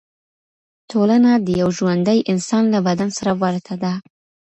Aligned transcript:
ټولنه 0.91 1.31
د 1.45 1.47
یو 1.61 1.69
ژوندي 1.77 2.19
انسان 2.31 2.63
له 2.73 2.79
بدن 2.87 3.09
سره 3.17 3.31
ورته 3.41 3.73
ده. 3.83 3.93